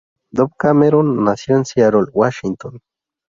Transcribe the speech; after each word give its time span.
Dove 0.31 0.49
Cameron 0.57 1.23
nació 1.23 1.57
en 1.57 1.65
Seattle, 1.65 2.07
Washington. 2.11 2.79